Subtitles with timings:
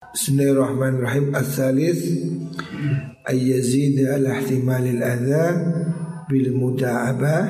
[0.00, 2.00] Bismillahirrahmanirrahim Al-Thalith
[3.28, 5.52] Ayyazid ala ihtimalil adha
[6.24, 7.44] Bil muda'abah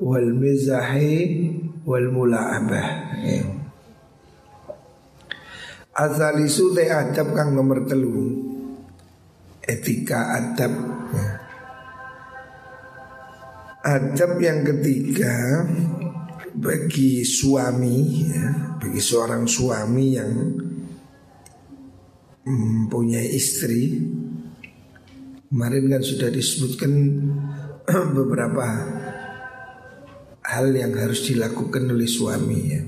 [0.00, 1.52] Wal mizahi
[1.84, 2.88] Wal mula'abah.
[6.00, 8.48] Al-Thalithu adab kang nomor telu
[9.68, 10.72] Etika adab.
[13.84, 15.68] Adab yang ketiga
[16.56, 20.32] bagi suami ya, bagi seorang suami yang
[22.48, 24.00] mempunyai istri
[25.48, 26.92] Kemarin kan sudah disebutkan
[28.20, 28.64] beberapa
[30.44, 32.84] hal yang harus dilakukan oleh suami ya.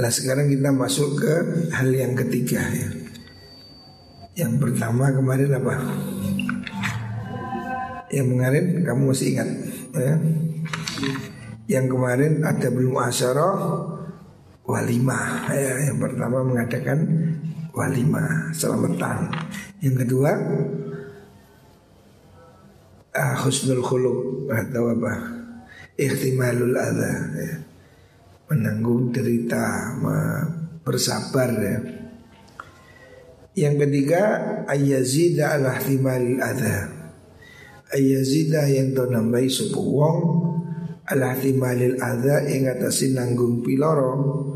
[0.00, 1.34] Nah sekarang kita masuk ke
[1.76, 2.88] hal yang ketiga ya.
[4.40, 5.74] Yang pertama kemarin apa?
[8.08, 9.50] Yang kemarin kamu masih ingat
[9.92, 10.14] ya?
[11.68, 13.50] Yang kemarin ada belum asyara
[14.70, 15.90] walimah ya.
[15.90, 16.98] Yang pertama mengadakan
[17.74, 19.30] walimah selamatan.
[19.82, 20.30] Yang kedua
[23.14, 25.12] uh, husnul khuluq atau apa?
[25.98, 27.54] Ihtimalul adha ya.
[28.50, 29.94] Menanggung derita,
[30.82, 31.78] bersabar ya.
[33.54, 34.22] Yang ketiga
[34.66, 36.90] ayazida ala ihtimalil adha.
[37.90, 40.18] Ayazida yang to nambahi sepuh wong
[41.06, 44.49] ala ihtimalil adha ing atase nanggung piloro.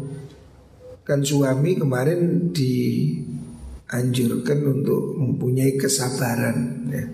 [1.04, 7.04] Kan suami kemarin dianjurkan untuk mempunyai kesabaran ya.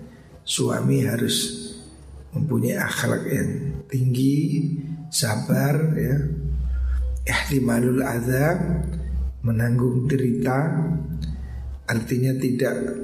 [0.46, 1.58] Suami harus
[2.30, 4.62] mempunyai akhlak yang tinggi,
[5.10, 6.22] sabar ya.
[7.26, 8.78] Ihtimalul adha
[9.42, 10.70] menanggung derita
[11.90, 12.94] artinya tidak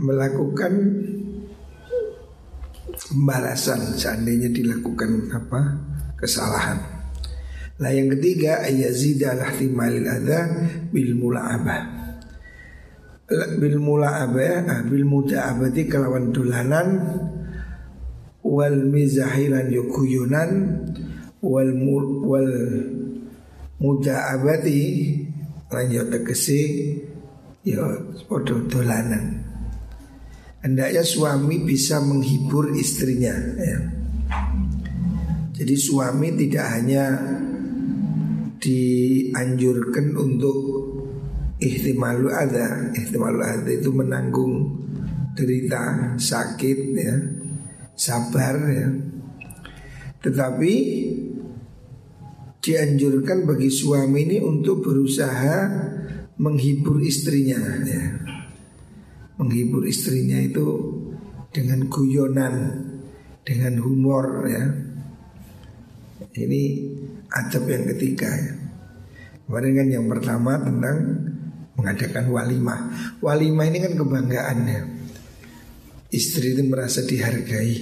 [0.00, 0.72] melakukan
[2.96, 5.76] pembalasan seandainya dilakukan apa
[6.16, 6.99] kesalahan.
[7.80, 10.40] Nah yang ketiga ayazida al ihtimalil adha
[10.92, 11.82] bil mula'abah.
[13.56, 16.88] Bil mula'abah ah, bil muda'abati kelawan dolanan
[18.44, 20.50] wal mizahilan yukuyunan
[21.40, 21.72] wal
[22.26, 22.52] wal
[23.80, 24.80] muda'abati
[25.72, 26.62] lanjut tegesi
[27.64, 27.80] ya
[28.28, 29.40] podo dolanan.
[30.60, 33.78] Hendaknya suami bisa menghibur istrinya ya.
[35.56, 37.04] Jadi suami tidak hanya
[38.60, 40.56] dianjurkan untuk
[41.60, 44.80] ihtimalu ada ihtimalu ada itu menanggung
[45.34, 47.16] derita sakit ya.
[47.96, 48.88] Sabar ya.
[50.20, 50.74] Tetapi
[52.60, 55.68] dianjurkan bagi suami ini untuk berusaha
[56.40, 58.04] menghibur istrinya ya.
[59.40, 60.68] Menghibur istrinya itu
[61.52, 62.54] dengan guyonan
[63.44, 64.64] dengan humor ya.
[66.30, 66.62] Ini
[67.30, 68.54] adab yang ketiga ya.
[69.46, 70.96] Kemarin kan yang pertama tentang
[71.74, 72.80] mengadakan walimah.
[73.18, 74.80] Walimah ini kan kebanggaannya.
[76.10, 77.74] Istri itu merasa dihargai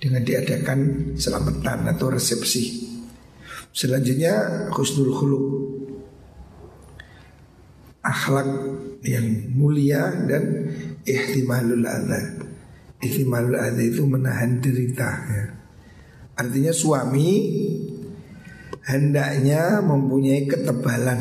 [0.00, 0.78] dengan diadakan
[1.14, 2.88] selamatan atau resepsi.
[3.70, 5.46] Selanjutnya husnul khuluq.
[8.00, 8.48] Akhlak
[9.04, 10.72] yang mulia dan
[11.04, 12.42] ihtimalul adha.
[13.04, 15.44] Ihtimalul adha itu menahan derita ya.
[16.40, 17.28] Artinya suami
[18.86, 21.20] hendaknya mempunyai ketebalan,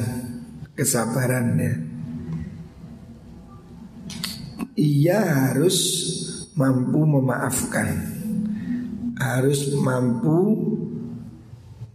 [0.75, 1.73] kesabaran ya.
[4.79, 5.77] Ia harus
[6.55, 7.87] mampu memaafkan,
[9.19, 10.55] harus mampu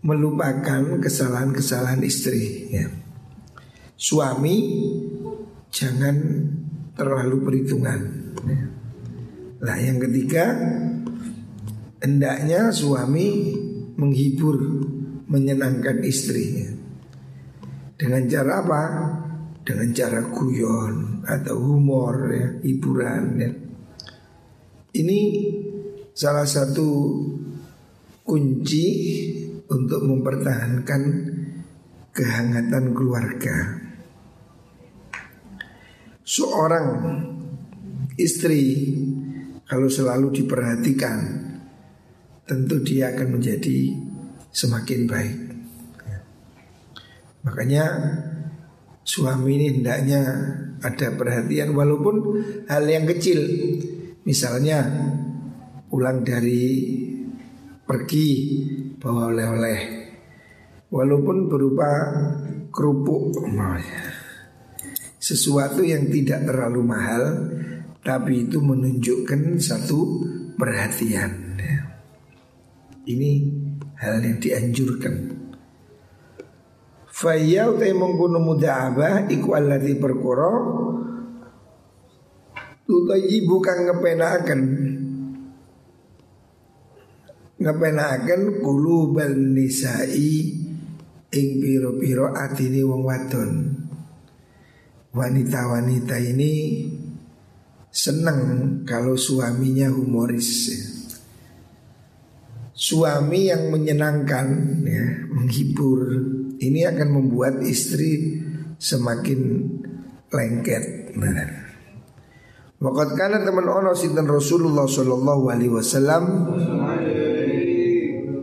[0.05, 2.69] melupakan kesalahan-kesalahan istri.
[2.69, 2.93] Ya.
[3.97, 4.85] Suami
[5.73, 6.17] jangan
[6.93, 8.01] terlalu perhitungan.
[8.45, 8.69] Ya.
[9.65, 10.53] Nah yang ketiga
[12.05, 13.57] hendaknya suami
[13.97, 14.61] menghibur
[15.29, 16.69] menyenangkan istrinya.
[17.95, 18.83] Dengan cara apa?
[19.65, 23.51] Dengan cara guyon atau humor ya, hiburan ya.
[24.95, 25.21] Ini
[26.13, 26.91] salah satu
[28.23, 28.87] kunci
[29.67, 31.03] untuk mempertahankan
[32.13, 33.57] kehangatan keluarga.
[36.25, 36.89] Seorang
[38.17, 38.95] istri
[39.67, 41.19] kalau selalu diperhatikan
[42.45, 43.97] tentu dia akan menjadi
[44.55, 45.37] semakin baik.
[47.45, 47.85] Makanya
[49.05, 50.23] suami ini hendaknya
[50.81, 52.17] ada perhatian walaupun
[52.71, 53.43] hal yang kecil.
[54.25, 54.89] Misalnya
[55.91, 56.97] pulang dari
[57.85, 58.29] pergi
[58.97, 59.81] bawa oleh-oleh.
[60.95, 61.91] Walaupun berupa
[62.71, 63.35] kerupuk
[65.19, 67.23] Sesuatu yang tidak terlalu mahal
[67.99, 70.23] Tapi itu menunjukkan satu
[70.55, 71.59] perhatian
[73.11, 73.31] Ini
[74.05, 75.45] hal yang dianjurkan.
[77.15, 80.51] Faya utai mengkuno muda'abah Iku alladhi perkara
[82.83, 84.61] Tutayi bukan ngepenakan
[87.63, 90.59] Ngepenakan kulubal nisai
[91.35, 93.51] Ing piro-piro atini wong wadon.
[95.15, 96.53] Wanita-wanita ini
[97.95, 100.94] Senang kalau suaminya humoris
[102.85, 104.47] Suami yang menyenangkan
[104.85, 106.05] ya, Menghibur
[106.61, 108.45] ini akan membuat istri
[108.77, 109.41] semakin
[110.29, 111.17] lengket.
[112.85, 116.25] Wakat kana teman ono sinten Rasulullah sallallahu alaihi wasallam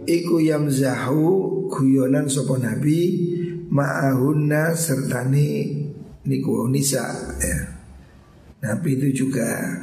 [0.09, 1.21] iku yamzahu
[1.69, 3.29] guyonan sapa nabi
[3.69, 5.69] ma'ahunna sertane
[6.25, 7.05] niku nisa
[7.37, 7.59] ya.
[8.65, 9.77] Nabi itu juga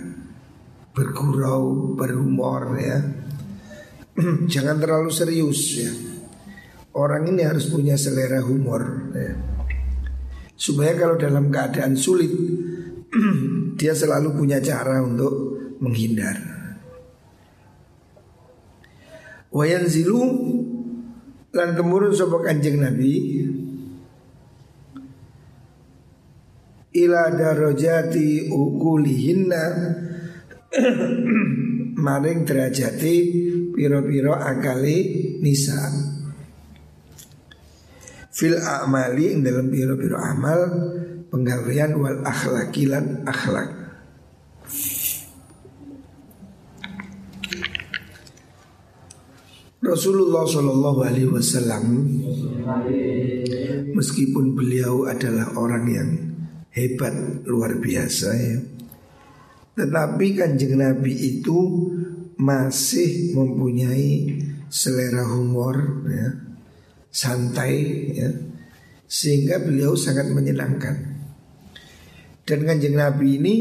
[0.98, 3.27] bergurau, berhumor ya.
[4.52, 5.92] Jangan terlalu serius ya.
[6.98, 9.32] Orang ini harus punya selera humor ya.
[10.58, 12.34] Supaya kalau dalam keadaan sulit
[13.78, 16.34] Dia selalu punya cara untuk menghindar
[19.54, 20.18] Wayan zilu
[21.54, 23.46] Lan temurun sopa kanjeng Nabi
[26.98, 29.64] Ila darajati ukulihinna
[32.04, 33.16] Maring derajati
[33.78, 34.98] Piro-piro akali
[35.38, 35.78] nisa
[38.34, 40.58] fil amali ing dalam biro-biro amal
[41.30, 43.70] penggawean wal akhlakilan akhlak.
[49.78, 51.84] Rasulullah Shallallahu Alaihi Wasallam
[53.94, 56.10] meskipun beliau adalah orang yang
[56.74, 57.14] hebat
[57.46, 58.58] luar biasa ya,
[59.78, 61.58] tetapi kanjeng Nabi itu
[62.38, 64.38] masih mempunyai
[64.70, 66.28] selera humor ya,
[67.10, 67.74] santai
[68.14, 68.30] ya,
[69.10, 71.18] sehingga beliau sangat menyenangkan.
[72.46, 73.56] Dan kanjeng Nabi ini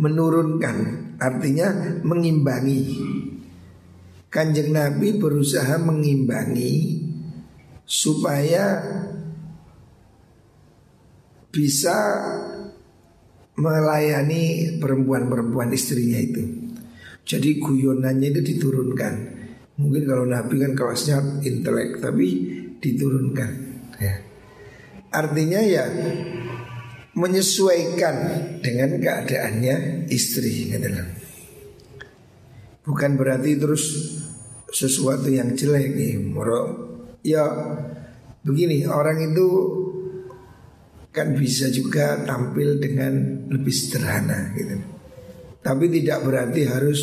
[0.00, 0.76] menurunkan,
[1.20, 2.82] artinya mengimbangi.
[4.32, 7.06] Kanjeng Nabi berusaha mengimbangi
[7.86, 8.82] supaya
[11.54, 11.94] bisa
[13.54, 16.42] melayani perempuan-perempuan istrinya itu.
[17.24, 19.14] Jadi guyonannya itu diturunkan.
[19.74, 22.26] Mungkin kalau Nabi kan kelasnya intelek tapi
[22.78, 23.50] diturunkan
[23.98, 24.14] ya.
[25.14, 25.86] Artinya ya
[27.14, 28.14] menyesuaikan
[28.58, 30.90] dengan keadaannya istri gitu
[32.84, 33.84] Bukan berarti terus
[34.68, 36.18] sesuatu yang jelek nih,
[37.24, 37.46] Ya
[38.44, 39.46] begini orang itu
[41.14, 44.74] kan bisa juga tampil dengan lebih sederhana gitu.
[45.62, 47.00] Tapi tidak berarti harus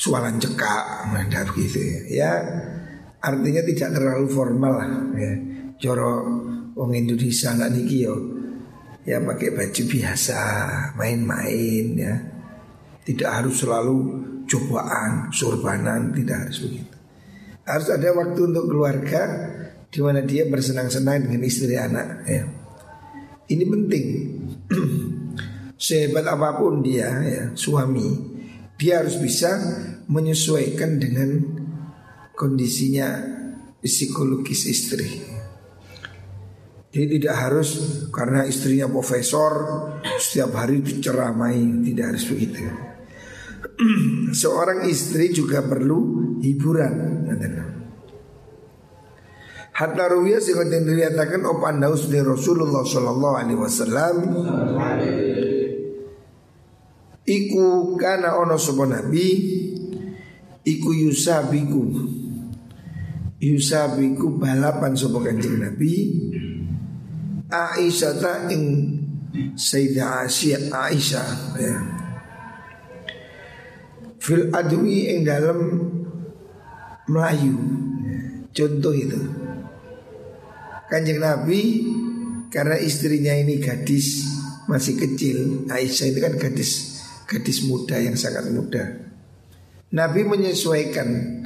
[0.00, 2.00] sualan cekak menghadap gitu ya.
[2.08, 2.32] ya
[3.20, 5.32] artinya tidak terlalu formal lah ya
[5.76, 6.12] coro
[6.72, 8.16] wong Indonesia nggak niki yo
[9.04, 10.40] ya pakai baju biasa
[10.96, 12.14] main-main ya
[13.04, 13.96] tidak harus selalu
[14.48, 16.96] cobaan surbanan tidak harus begitu
[17.68, 19.22] harus ada waktu untuk keluarga
[19.92, 22.48] di mana dia bersenang-senang dengan istri anak ya
[23.50, 24.06] ini penting
[25.84, 28.30] sehebat apa pun dia ya suami
[28.80, 29.60] dia harus bisa
[30.08, 31.30] menyesuaikan dengan
[32.32, 33.20] kondisinya
[33.84, 35.08] psikologis istri.
[36.90, 37.68] Jadi tidak harus
[38.08, 39.52] karena istrinya profesor
[40.18, 42.64] setiap hari diceramai, tidak harus begitu.
[44.40, 46.96] Seorang istri juga perlu hiburan.
[49.80, 54.16] Hatta ruwiya sing diriwayataken opan daus dari Rasulullah sallallahu alaihi wasallam.
[57.24, 59.28] Iku kana ono sapa nabi?
[60.68, 61.96] Iku yusabiku.
[63.40, 66.12] Yusabiku balapan sapa kanjeng nabi?
[67.48, 68.84] Aisyah ta ing
[69.56, 71.76] Sayyidah Aisyah Aisyah ya.
[74.20, 75.88] Fil adwi ing dalam
[77.08, 77.56] Melayu.
[78.52, 79.39] Contoh itu
[80.90, 81.86] Kanjeng Nabi
[82.50, 84.26] Karena istrinya ini gadis
[84.66, 88.82] Masih kecil Aisyah itu kan gadis gadis muda yang sangat muda.
[89.94, 91.38] Nabi menyesuaikan.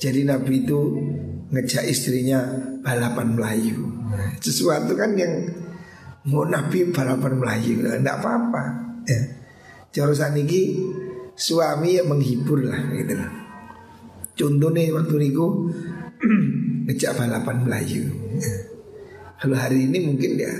[0.00, 0.80] Jadi Nabi itu
[1.52, 2.40] ngejak istrinya
[2.80, 3.84] balapan Melayu.
[4.40, 5.44] Sesuatu kan yang
[6.24, 8.64] mau Nabi balapan Melayu, enggak apa-apa.
[9.04, 9.20] Ya.
[9.92, 10.80] Jurusan ini
[11.36, 13.32] suami yang menghibur lah gitu lah.
[14.32, 15.46] Contohnya waktu itu
[16.88, 18.08] ngejak balapan Melayu.
[19.40, 20.52] Kalau hari ini mungkin ya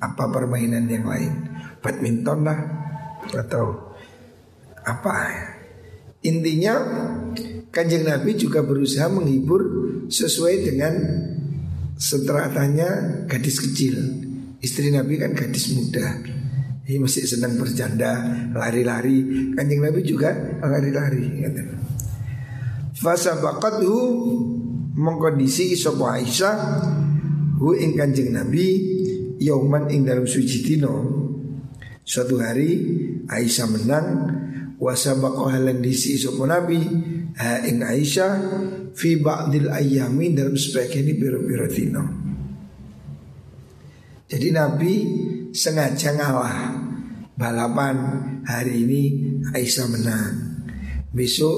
[0.00, 1.32] apa permainan yang lain,
[1.80, 2.60] badminton lah
[3.32, 3.96] atau
[4.84, 5.16] apa?
[6.20, 6.74] Intinya
[7.72, 9.62] kanjeng Nabi juga berusaha menghibur
[10.10, 10.94] sesuai dengan
[11.96, 13.96] Seteratanya gadis kecil.
[14.60, 16.04] Istri Nabi kan gadis muda.
[16.84, 18.20] Ini masih senang bercanda
[18.52, 19.48] Lari-lari.
[19.56, 20.28] Kanjeng Nabi juga
[20.60, 21.40] lari-lari
[22.92, 23.96] Fasa bakathu
[24.92, 26.56] Mengkondisi Sopo Aisyah
[27.56, 28.66] Hu ing kanjeng Nabi
[29.40, 30.94] Yauman ing dalam suci dino
[32.06, 32.70] Suatu hari
[33.26, 34.08] Aisyah menang
[34.76, 36.80] Wasabaqo halan disi Sopo Nabi
[37.36, 38.32] Ha ing Aisyah
[38.92, 42.04] Fi ba'dil ayami dalam sebagian ini biro-biro dino
[44.28, 44.92] Jadi Nabi
[45.52, 46.86] sengaja ngalah
[47.36, 47.96] Balapan
[48.48, 49.02] hari ini
[49.52, 50.34] Aisyah menang.
[51.12, 51.56] Besok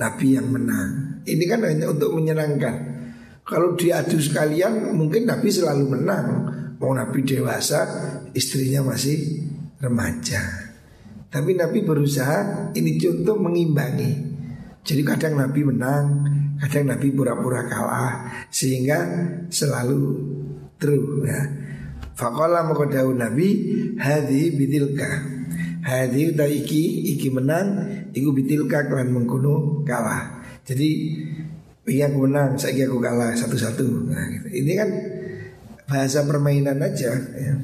[0.00, 1.20] Nabi yang menang.
[1.28, 2.97] Ini kan hanya untuk menyenangkan
[3.48, 6.26] Kalau diadu sekalian mungkin Nabi selalu menang
[6.76, 7.80] Mau Nabi dewasa
[8.36, 9.40] istrinya masih
[9.80, 10.68] remaja
[11.32, 14.28] Tapi Nabi berusaha ini contoh mengimbangi
[14.88, 16.04] jadi kadang Nabi menang,
[16.64, 19.04] kadang Nabi pura-pura kalah sehingga
[19.52, 20.00] selalu
[20.80, 21.44] true ya.
[22.16, 23.48] Fakola mengkodau Nabi
[24.00, 25.36] hadi bitilka.
[25.84, 27.84] Hadi iki iki menang,
[28.16, 30.40] iku bitilka kalian mengkuno kalah.
[30.64, 30.88] Jadi
[31.88, 34.12] ini aku menang, saya aku kalah satu-satu.
[34.12, 34.48] Nah, gitu.
[34.60, 34.90] Ini kan
[35.88, 37.16] bahasa permainan aja.
[37.16, 37.54] Ya.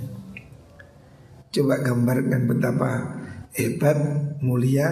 [1.55, 2.91] Coba gambarkan betapa
[3.53, 4.01] hebat,
[4.41, 4.89] mulia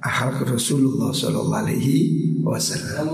[0.00, 1.96] ahal Rasulullah Shallallahu Alaihi
[2.40, 3.04] Wasallam.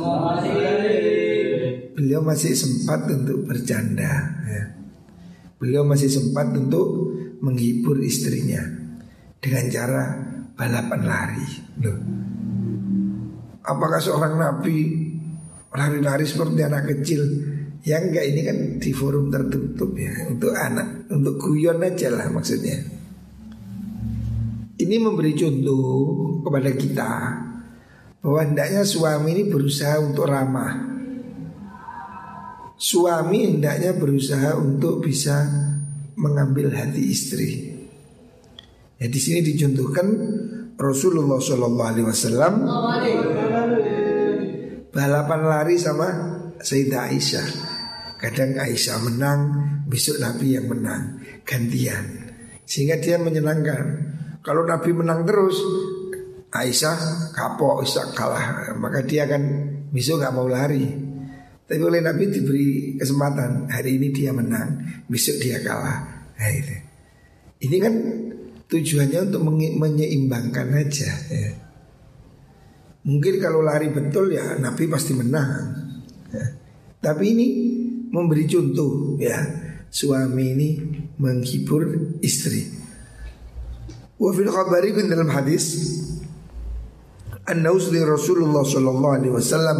[1.99, 4.38] Beliau masih sempat untuk bercanda.
[4.46, 4.64] Ya.
[5.58, 7.11] Beliau masih sempat untuk
[7.42, 8.62] menghibur istrinya
[9.42, 10.04] dengan cara
[10.54, 11.49] balapan lari.
[11.82, 11.99] Loh.
[13.66, 15.11] Apakah seorang nabi
[15.76, 17.23] lari-lari seperti anak kecil?
[17.87, 22.83] Yang enggak ini kan di forum tertutup ya untuk anak, untuk guyon aja lah maksudnya.
[24.76, 25.95] Ini memberi contoh
[26.42, 27.11] kepada kita
[28.21, 30.99] bahwa hendaknya suami ini berusaha untuk ramah.
[32.76, 35.47] Suami hendaknya berusaha untuk bisa
[36.18, 37.50] mengambil hati istri.
[38.99, 40.06] Ya di sini dicontohkan
[40.76, 42.54] Rasulullah Shallallahu Alaihi Wasallam
[44.97, 46.09] balapan lari sama
[46.57, 47.49] Sayyidah Aisyah.
[48.17, 49.41] Kadang Aisyah menang,
[49.85, 52.33] besok Nabi yang menang, gantian.
[52.65, 54.17] Sehingga dia menyenangkan.
[54.41, 55.61] Kalau Nabi menang terus
[56.55, 58.47] Aisyah kapok Aisyah kalah
[58.79, 59.43] Maka dia akan
[59.91, 60.87] besok nggak mau lari
[61.67, 66.76] Tapi oleh Nabi diberi kesempatan Hari ini dia menang Besok dia kalah nah, itu.
[67.67, 67.95] Ini kan
[68.71, 69.43] tujuannya untuk
[69.83, 71.65] menyeimbangkan aja ya.
[73.06, 75.46] Mungkin kalau lari betul ya Nabi pasti menang.
[76.34, 76.46] Ya.
[76.98, 77.46] Tapi ini
[78.10, 79.38] memberi contoh ya.
[79.86, 80.68] Suami ini
[81.22, 82.66] menghibur istri.
[84.18, 85.94] Wa fil khabari dalam hadis
[87.46, 89.78] Anna usli Rasulullah sallallahu alaihi wasallam.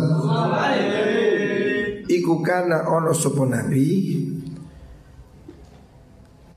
[2.07, 4.15] Iku kana ono sopo nabi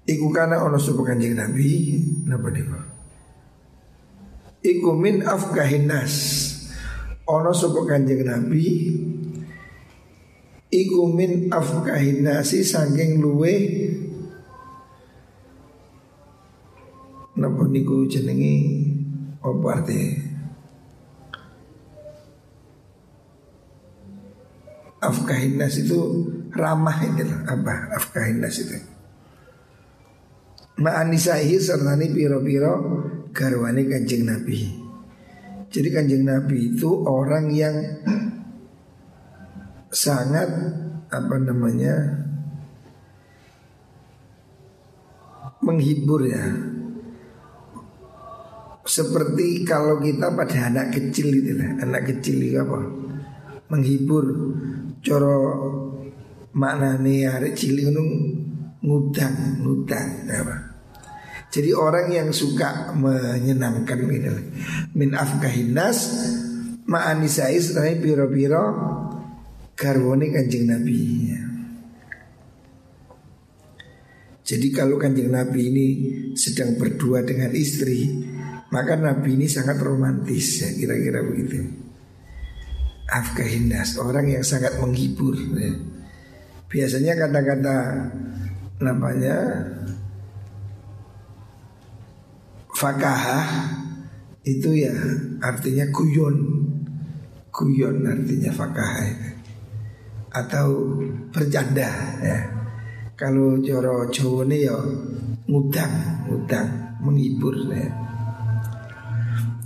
[0.05, 1.97] Iku kana ono sopo kanjeng nabi
[2.29, 2.69] Napa nih
[4.61, 6.13] Iku min afkahin nas
[7.29, 8.89] Ono sopo kanjeng nabi?
[10.73, 13.53] Iku min afkahin nasi Sangking luwe.
[17.37, 18.81] Napa niku jenengi?
[19.39, 20.27] Apa arti
[24.99, 27.95] Afkahinas itu ramah itu apa?
[27.95, 28.75] Afkahinas itu.
[30.83, 32.73] Ma'anisahi serta piro-piro
[33.31, 34.88] garwani kanjeng Nabi
[35.69, 37.77] Jadi kanjeng Nabi itu orang yang
[39.93, 40.49] sangat
[41.09, 42.25] apa namanya
[45.61, 46.45] menghibur ya.
[48.89, 51.85] Seperti kalau kita pada anak kecil itu lah.
[51.85, 52.81] Anak kecil itu apa?
[53.69, 54.25] Menghibur.
[55.05, 55.37] Coro
[56.49, 58.03] maknanya hari cilik itu
[58.81, 60.68] ngutang ngutang apa
[61.49, 64.33] jadi orang yang suka menyenangkan gitu
[64.93, 65.97] min afkahinas
[66.85, 68.65] ma'anisai setelah piro-piro
[69.73, 71.33] garwone kanjeng nabi
[74.45, 75.87] jadi kalau kanjeng nabi ini
[76.33, 78.09] sedang berdua dengan istri
[78.69, 81.65] maka Nabi ini sangat romantis ya kira-kira begitu.
[83.09, 85.33] Afkahinas orang yang sangat menghibur.
[85.57, 85.73] Ya.
[86.69, 87.77] Biasanya kata-kata
[88.77, 89.35] namanya
[92.79, 93.75] fakahah
[94.47, 94.95] itu ya
[95.43, 96.63] artinya kuyon,
[97.51, 99.35] kuyon artinya fakahah
[100.31, 100.95] atau
[101.35, 101.91] bercanda
[102.23, 102.39] ya.
[103.19, 104.79] Kalau coro Jawa ini ya
[105.51, 107.91] ngutang, ngutang menghibur ya.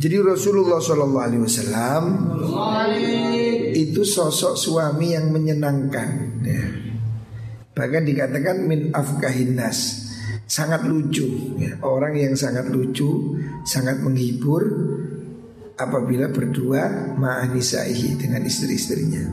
[0.01, 2.03] Jadi Rasulullah Shallallahu Alaihi Wasallam
[3.77, 6.10] itu sosok suami yang menyenangkan,
[6.41, 6.65] ya.
[7.77, 10.02] Bahkan dikatakan min afkahinas
[10.53, 11.81] Sangat lucu ya.
[11.81, 14.62] Orang yang sangat lucu Sangat menghibur
[15.74, 19.25] Apabila berdua Ma'anisaihi dengan istri-istrinya.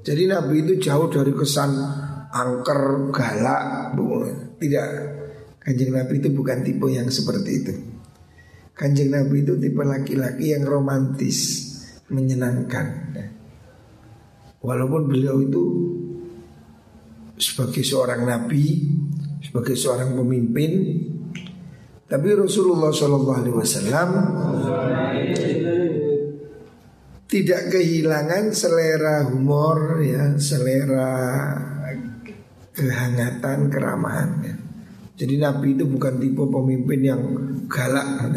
[0.00, 1.76] Jadi Nabi itu jauh dari kesan
[2.32, 3.92] Angker, galak
[4.56, 4.88] Tidak.
[5.60, 7.74] Kanjeng Nabi itu bukan tipe yang seperti itu.
[8.72, 11.68] Kanjeng Nabi itu tipe laki-laki yang romantis
[12.08, 13.12] Menyenangkan
[14.64, 15.64] Walaupun beliau itu
[17.38, 18.90] sebagai seorang nabi,
[19.48, 20.72] sebagai seorang pemimpin,
[22.04, 24.10] tapi Rasulullah Shallallahu Alaihi Wasallam
[27.28, 31.12] tidak kehilangan selera humor, ya, selera
[32.72, 34.30] kehangatan, keramahan.
[34.44, 34.56] Ya.
[35.18, 37.20] Jadi Nabi itu bukan tipe pemimpin yang
[37.68, 38.32] galak.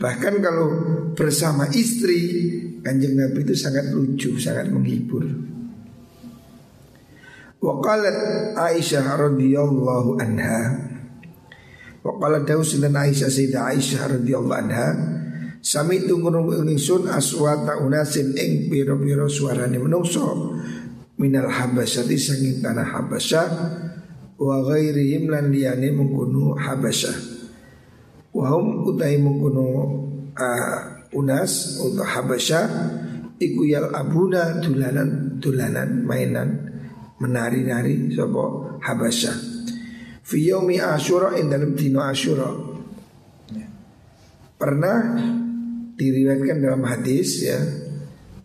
[0.00, 0.68] Bahkan kalau
[1.12, 2.20] bersama istri,
[2.80, 5.28] kanjeng Nabi itu sangat lucu, sangat menghibur.
[7.60, 10.80] Waqalat Aisyah radhiyallahu anha.
[12.00, 14.88] Waqalat Daus dan Aisyah Sayyidah Aisyah radhiyallahu anha.
[15.60, 16.32] Sami tunggu
[16.64, 20.56] ingsun aswata unasin ing piro-piro suarane menungso.
[21.20, 23.48] Minal habasyati sanging tanah habasyah
[24.40, 27.12] wa ghairihim lan liyane mengkunu habasyah
[28.32, 29.68] wa hum utai mengkunu
[30.32, 30.78] uh,
[31.12, 32.64] unas untuk habasyah
[33.36, 36.69] iku yal abuna dulanan dulanan mainan
[37.20, 38.44] menari-nari sapa
[38.80, 39.36] Habasyah.
[40.24, 42.48] Fi yaumi Asyura ing dalam dino Asyura.
[44.60, 44.98] Pernah
[45.96, 47.60] diriwayatkan dalam hadis ya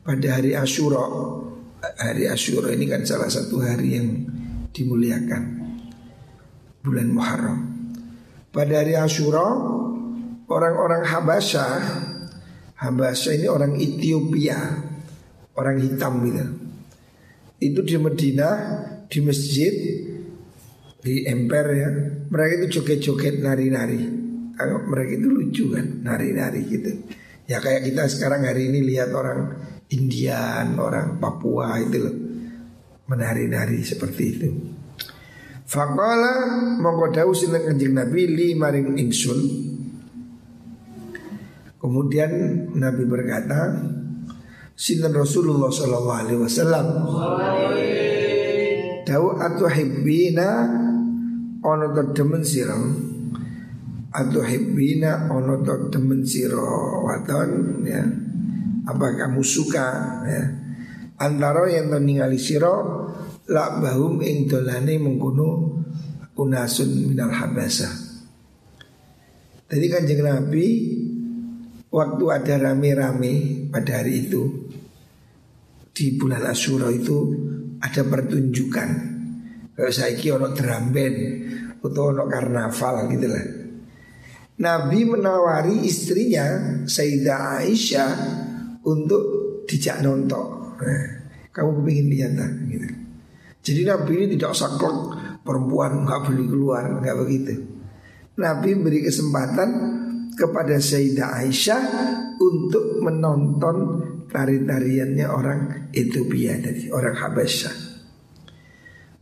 [0.03, 1.03] pada hari Asyura.
[1.85, 4.07] Hari Asyura ini kan salah satu hari yang
[4.75, 5.43] dimuliakan
[6.83, 7.59] bulan Muharram.
[8.51, 9.45] Pada hari Asyura
[10.51, 11.73] orang-orang Habasyah
[12.75, 14.59] Habasyah ini orang Ethiopia,
[15.55, 16.64] orang hitam gitu
[17.71, 18.49] itu di Medina
[19.05, 19.73] di masjid
[21.01, 21.89] di emper ya.
[22.29, 24.01] Mereka itu joget-joget nari-nari.
[24.61, 26.91] Mereka itu lucu kan nari-nari gitu.
[27.45, 29.53] Ya kayak kita sekarang hari ini lihat orang
[29.93, 32.15] Indian orang Papua itu loh
[33.05, 34.49] menari-nari seperti itu.
[35.65, 36.45] Fakala
[36.81, 39.39] mongko dawu sinten Nabi li maring ingsun.
[41.77, 42.31] Kemudian
[42.73, 43.77] Nabi berkata
[44.75, 46.85] Sinten Rasulullah sallallahu alaihi wasallam.
[49.07, 49.39] Dau
[49.71, 50.67] hibbina
[51.63, 52.75] ono to demen sira.
[54.11, 56.59] Atu hibbina ono to demen sira
[57.07, 58.03] wadon ya.
[58.83, 59.87] Apa kamu suka
[60.27, 60.43] ya?
[61.23, 62.75] Antara yang to ningali sira
[63.47, 65.79] la bahum ing dolane mengkono
[66.35, 67.87] unasun minal habasa.
[69.71, 70.67] Tadi kanjeng Nabi
[71.95, 74.64] waktu ada rame-rame pada hari itu
[75.95, 77.31] di bulan Asyura itu
[77.79, 78.89] ada pertunjukan.
[79.71, 81.17] Kalau saya kira ono drum band
[81.79, 83.45] atau ono karnaval gitu lah.
[84.55, 88.11] Nabi menawari istrinya Sayyidah Aisyah
[88.87, 89.23] untuk
[89.67, 90.75] dijak nonton.
[90.79, 91.07] Nah,
[91.51, 92.87] kamu ingin lah gitu.
[93.65, 94.95] Jadi Nabi ini tidak saklek
[95.41, 97.53] perempuan nggak boleh keluar nggak begitu.
[98.35, 99.69] Nabi beri kesempatan
[100.35, 101.83] kepada Sayyidah Aisyah
[102.39, 104.04] untuk menonton
[104.35, 105.59] tari-tariannya orang
[105.95, 107.75] Ethiopia tadi, orang Habasyah.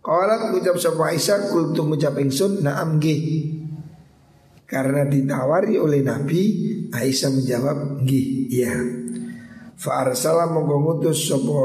[0.02, 3.54] Qalat ucap sapa Aisyah kultu ngucap ingsun na'am nggih.
[4.66, 6.42] Karena ditawari oleh Nabi,
[6.90, 8.74] Aisyah menjawab nggih, iya.
[9.78, 11.62] Fa arsala monggo ngutus sapa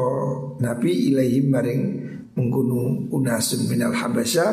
[0.61, 1.83] Nabi ilaihim maring
[2.37, 4.53] mengkono unasun minal Habasyah.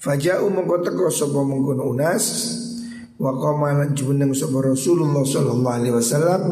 [0.00, 2.24] Faja'u monggo teko sapa mengkono unas
[3.20, 6.42] wa qama lan jumeneng sapa Rasulullah sallallahu alaihi wasallam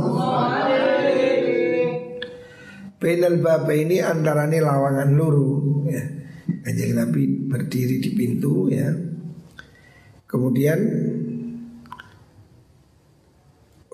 [2.98, 6.02] Bainal baba ini antarane lawangan luru ya.
[6.66, 8.90] Kanjeng Nabi berdiri di pintu ya.
[10.26, 10.82] Kemudian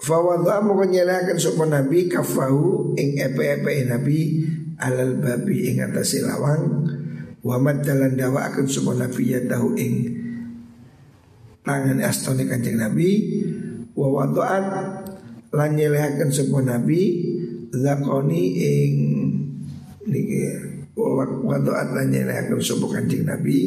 [0.01, 4.45] Fawadha moko nyelakan sapa Nabi kafahu ing epe-epe Nabi
[4.81, 6.89] alal babi ing atase lawang
[7.45, 10.14] wa dalan dawa akan sapa Nabi ya tahu ing
[11.65, 13.11] tangan astone kanjeng Nabi.
[13.97, 14.65] Wa wadu'at
[15.51, 15.71] lan
[16.61, 17.03] Nabi
[17.73, 18.95] zakoni ing
[20.05, 20.39] niki
[20.95, 22.07] wa wadu'at lan
[22.93, 23.59] kanjeng Nabi.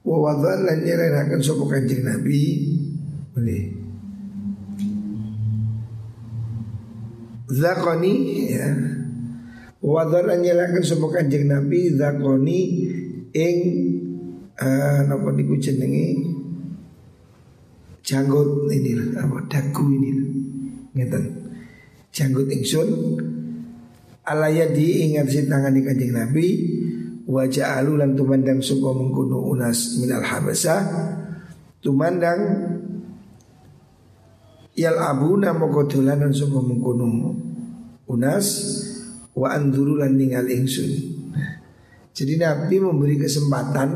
[0.00, 2.42] Wa wadu'at lan nyelehaken kanjeng Nabi.
[3.36, 3.58] Ini
[7.52, 8.14] zakoni
[8.48, 8.70] ya.
[9.84, 10.40] Wadu'at lan
[11.12, 12.60] kanjeng Nabi zakoni
[13.36, 13.58] ing
[14.60, 16.20] uh, napa niku jenenge?
[18.04, 20.10] Janggut ini apa dagu ini
[20.94, 21.24] ngeten.
[22.12, 22.88] Janggut ingsun.
[24.20, 26.46] Alayadi ingat si tangan di kanjeng Nabi
[27.30, 30.82] Wajah alulan tumandang suka mengkuno unas minal habasah.
[31.78, 32.40] Tumandang
[34.74, 37.06] Yal abuna moko dolanan suka mengkuno
[38.10, 38.46] unas
[39.30, 40.90] Wa andurulan ningal ingsun.
[42.10, 43.88] Jadi Nabi memberi kesempatan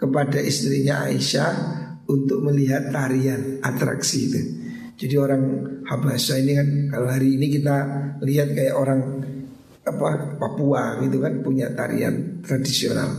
[0.00, 1.52] kepada istrinya Aisyah
[2.08, 4.40] Untuk melihat tarian atraksi itu
[4.96, 5.42] Jadi orang
[5.84, 7.76] Habasah ini kan kalau hari ini kita
[8.22, 9.00] lihat kayak orang
[9.82, 13.10] apa Papua gitu kan punya tarian tradisional.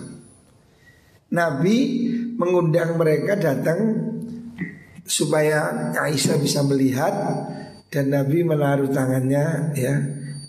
[1.31, 3.79] Nabi mengundang mereka datang
[5.03, 7.11] supaya Aisyah bisa melihat
[7.91, 9.95] dan Nabi menaruh tangannya ya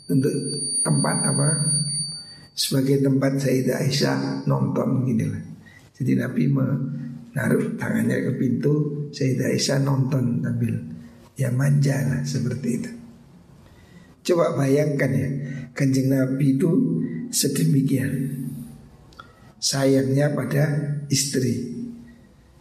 [0.07, 0.35] untuk
[0.83, 1.49] tempat apa
[2.55, 5.43] sebagai tempat Sayyidah Aisyah nonton gini lah.
[6.03, 10.75] Jadi Nabi menaruh tangannya ke pintu Sayyidah Aisyah nonton sambil
[11.39, 12.91] ya manja lah seperti itu.
[14.27, 15.29] Coba bayangkan ya
[15.79, 16.71] Kanjeng Nabi itu
[17.31, 18.43] sedemikian
[19.63, 20.65] Sayangnya pada
[21.07, 21.71] istri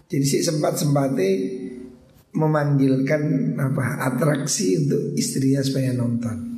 [0.05, 1.29] Jadi si sempat-sempatnya
[2.37, 6.50] memanggilkan apa atraksi untuk istrinya supaya nonton.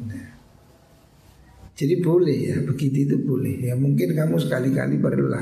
[1.74, 3.66] Jadi boleh ya, begitu itu boleh.
[3.66, 5.42] Ya mungkin kamu sekali-kali perlulah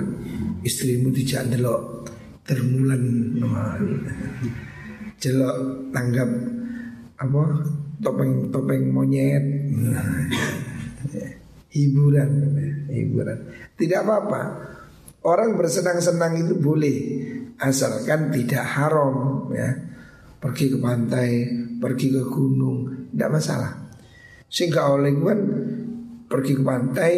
[0.63, 2.07] istrimu tidak delok
[2.45, 3.03] termulan
[5.21, 5.57] jelok
[5.93, 6.29] tanggap
[7.21, 7.43] apa
[8.01, 9.45] topeng-topeng monyet
[11.71, 12.31] hiburan
[12.89, 13.39] hiburan.
[13.77, 14.41] Tidak apa-apa.
[15.21, 16.97] Orang bersenang-senang itu boleh
[17.61, 19.69] asalkan tidak haram ya.
[20.41, 21.29] Pergi ke pantai
[21.77, 23.71] pergi ke gunung tidak masalah.
[24.49, 25.13] Sehingga oleh
[26.31, 27.13] pergi ke pantai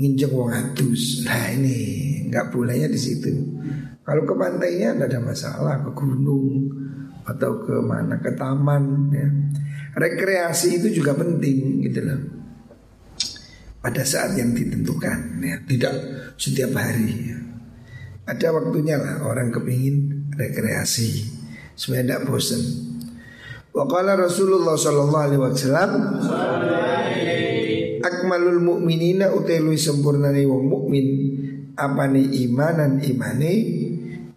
[0.00, 1.78] nginjek wong atus nah ini
[2.32, 3.28] nggak bolehnya di situ
[4.00, 6.72] kalau ke pantainya tidak ada masalah ke gunung
[7.28, 9.28] atau ke mana ke taman ya
[9.96, 12.20] rekreasi itu juga penting gitu loh.
[13.80, 15.94] Pada saat yang ditentukan ya, tidak
[16.36, 17.38] setiap hari ya.
[18.28, 21.24] Ada waktunya lah orang kepingin rekreasi
[21.74, 22.60] supaya tidak bosan.
[23.72, 25.90] Waqala Rasulullah sallallahu alaihi wasallam
[28.30, 31.06] Akmalul mu'minina utelui sempurnane wong mukmin.
[31.74, 33.52] Apane imanan imane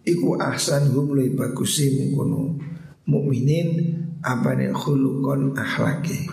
[0.02, 2.58] iku ahsan hum luwih mengkono
[3.06, 3.94] mukminin.
[4.18, 6.26] Apa nih khulukon akhlaki?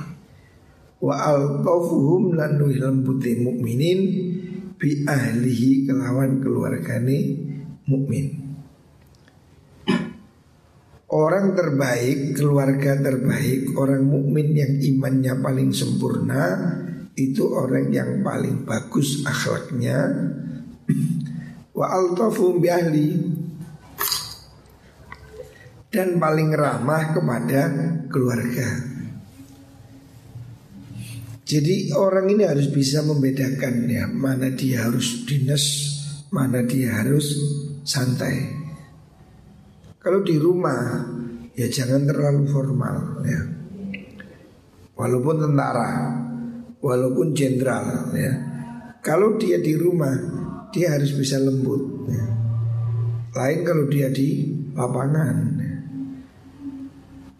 [1.05, 3.99] Wa altafuhum lan lembuti mukminin.
[4.81, 7.17] Bi ahlihi kelawan keluargane
[7.85, 8.41] mukmin.
[11.13, 16.81] Orang terbaik, keluarga terbaik, orang mukmin yang imannya paling sempurna
[17.29, 19.99] itu orang yang paling bagus akhlaknya.
[21.77, 23.09] Wa altafum bi ahli
[25.91, 27.61] dan paling ramah kepada
[28.07, 28.91] keluarga.
[31.43, 35.63] Jadi orang ini harus bisa membedakan ya mana dia harus dinas,
[36.31, 37.35] mana dia harus
[37.83, 38.55] santai.
[39.99, 41.03] Kalau di rumah
[41.51, 43.41] ya jangan terlalu formal ya.
[44.95, 45.89] Walaupun tentara,
[46.81, 48.33] walaupun jenderal ya.
[49.01, 50.13] Kalau dia di rumah
[50.73, 52.25] dia harus bisa lembut ya.
[53.31, 55.35] Lain kalau dia di lapangan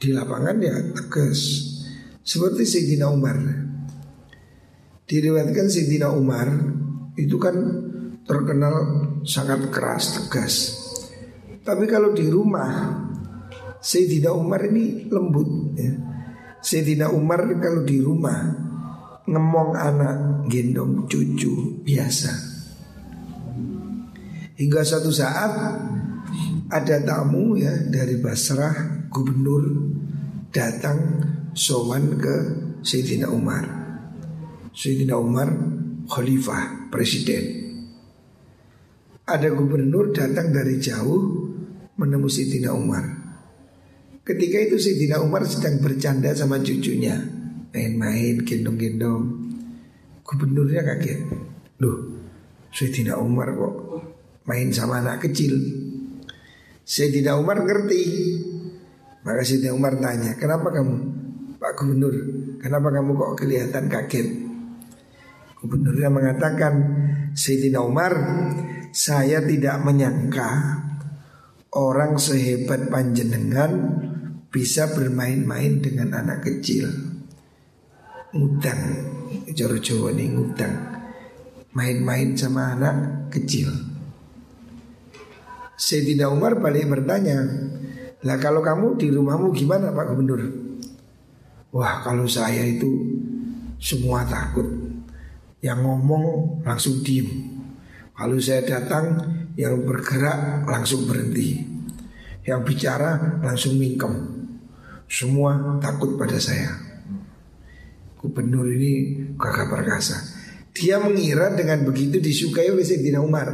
[0.02, 1.40] di lapangan ya tegas
[2.26, 3.38] seperti Sayyidina Umar
[5.06, 6.50] diriwayatkan Sayyidina Umar
[7.14, 7.54] itu kan
[8.26, 8.74] terkenal
[9.22, 10.74] sangat keras tegas
[11.62, 12.98] tapi kalau di rumah
[13.82, 15.94] Sayyidina Umar ini lembut ya.
[16.62, 18.71] Sayyidina Umar kalau di rumah
[19.30, 22.52] ngemong anak gendong cucu biasa
[24.62, 25.52] hingga satu saat
[26.72, 29.68] ada tamu ya dari Basrah gubernur
[30.54, 31.20] datang
[31.52, 32.36] sowan ke
[32.86, 33.66] Sayyidina Umar.
[34.72, 35.52] Sayyidina Umar
[36.08, 37.60] khalifah presiden.
[39.28, 41.50] Ada gubernur datang dari jauh
[42.00, 43.04] menemui Sayyidina Umar.
[44.22, 47.20] Ketika itu Sayyidina Umar sedang bercanda sama cucunya,
[47.72, 49.24] main-main, gendong-gendong.
[50.24, 51.28] Gubernurnya kaget.
[51.84, 51.98] Loh,
[52.72, 53.76] Sayyidina Umar kok
[54.48, 55.58] main sama anak kecil.
[56.86, 58.04] Sayyidina Umar ngerti
[59.22, 60.96] maka Siti Umar tanya, kenapa kamu
[61.62, 62.16] Pak Gubernur,
[62.58, 64.28] kenapa kamu kok kelihatan kaget?
[65.62, 66.74] Gubernurnya mengatakan,
[67.38, 68.18] Sayyidina Umar,
[68.90, 70.50] saya tidak menyangka
[71.78, 73.72] orang sehebat panjenengan
[74.50, 76.90] bisa bermain-main dengan anak kecil.
[78.32, 78.82] Ngutang,
[79.52, 80.72] Joro Jawa ini ngutang.
[81.76, 83.68] Main-main sama anak kecil.
[85.76, 87.44] Sayyidina Umar balik bertanya,
[88.22, 90.48] Nah kalau kamu di rumahmu gimana Pak Gubernur?
[91.76, 93.18] Wah kalau saya itu
[93.82, 94.68] semua takut
[95.64, 96.26] Yang ngomong
[96.62, 97.26] langsung diem
[98.14, 99.18] Kalau saya datang
[99.58, 101.66] yang bergerak langsung berhenti
[102.46, 104.14] Yang bicara langsung mingkem
[105.10, 106.91] Semua takut pada saya
[108.22, 110.18] Gubernur ini gagah perkasa.
[110.72, 113.50] Dia mengira dengan begitu disukai oleh Sayyidina Umar.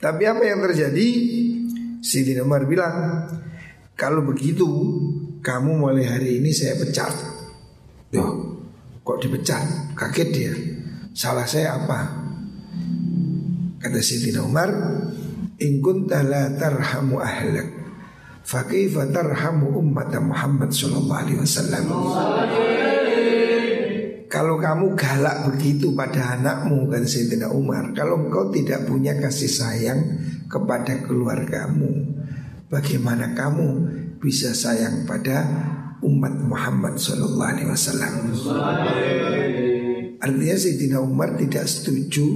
[0.00, 1.08] Tapi apa yang terjadi?
[2.00, 2.96] Sayyidina Umar bilang
[3.96, 4.66] Kalau begitu
[5.40, 7.12] kamu mulai hari ini saya pecat.
[8.16, 8.64] Loh
[9.04, 9.94] kok dipecat?
[9.94, 10.52] Kaget dia.
[11.12, 12.00] Salah saya apa?
[13.80, 14.72] Kata Sayyidina Umar
[15.56, 17.85] In kunta la tarhamu ahlak
[18.46, 21.84] Fakaifa tarhamu umat Muhammad sallallahu alaihi wasallam.
[24.30, 30.02] Kalau kamu galak begitu pada anakmu kata Sayyidina Umar Kalau engkau tidak punya kasih sayang
[30.50, 32.10] kepada keluargamu
[32.66, 33.66] Bagaimana kamu
[34.18, 35.46] bisa sayang pada
[36.02, 38.12] umat Muhammad sallallahu alaihi wasallam?
[40.18, 42.26] Artinya Sayyidina Umar tidak setuju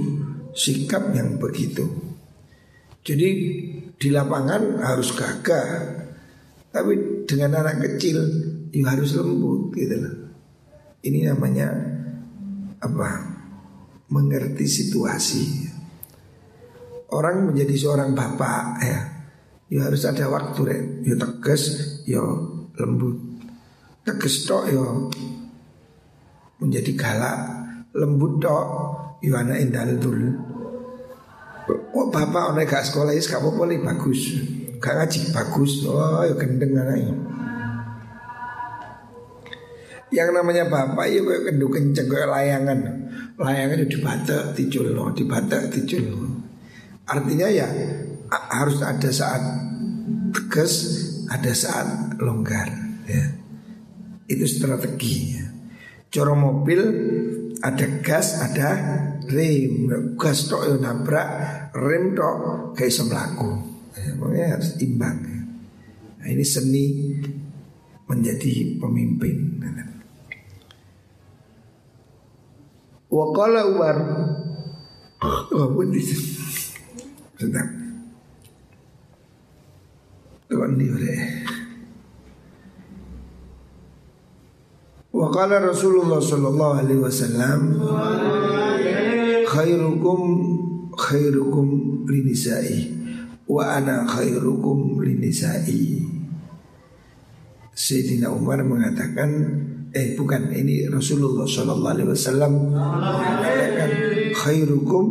[0.55, 1.83] sikap yang begitu.
[3.03, 3.29] Jadi
[3.97, 6.00] di lapangan harus gagah,
[6.71, 8.17] tapi dengan anak kecil
[8.71, 10.15] ya harus lembut gitu loh.
[11.03, 11.67] Ini namanya
[12.79, 13.09] apa?
[14.11, 15.43] Mengerti situasi.
[17.11, 18.99] Orang menjadi seorang bapak ya,
[19.67, 20.79] ya harus ada waktu ya,
[21.11, 21.63] ya tegas,
[22.07, 22.23] ya
[22.79, 23.19] lembut.
[24.07, 24.83] Tegas tok ya
[26.63, 27.39] menjadi galak,
[27.91, 28.65] lembut tok
[29.19, 30.29] Yohana Indal dulu.
[31.91, 34.39] Oh bapak orang gak sekolah is gak apa bagus.
[34.81, 35.85] Gak ngaji bagus.
[35.85, 37.13] Oh ya gendeng anaknya.
[40.11, 42.79] Yang namanya bapak ya kayak kendu kenceng kayak layangan.
[43.39, 46.03] Layangan itu dibatak ticul no, dibatak ticul.
[47.07, 47.69] Artinya ya
[48.27, 49.39] harus ada saat
[50.35, 50.73] tegas,
[51.31, 52.67] ada saat longgar.
[53.07, 53.37] Ya.
[54.27, 55.47] Itu strateginya.
[56.11, 56.81] Coro mobil
[57.63, 58.69] ada gas, ada
[59.31, 59.87] rem.
[60.19, 61.29] Gas tok yo nabrak,
[61.71, 62.35] rem tok
[62.75, 63.70] kayak iso.
[64.31, 65.21] Ya, harus imbang.
[66.17, 66.85] Nah, ini seni
[68.09, 69.51] menjadi pemimpin.
[73.11, 73.97] Wakala Umar
[77.35, 77.67] Sedap
[80.47, 80.87] Tuhan ini
[85.11, 87.59] Wa qala Rasulullah sallallahu alaihi wasallam
[89.43, 90.19] khairukum
[90.95, 91.67] khairukum
[92.07, 93.00] linisai
[93.47, 96.01] wa ana khairukum linisai
[97.71, 99.31] Sayyidina Umar mengatakan
[99.95, 103.91] eh bukan ini Rasulullah sallallahu alaihi wasallam mengatakan
[104.35, 105.05] khairukum